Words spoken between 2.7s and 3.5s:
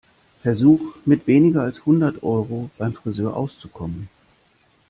beim Frisör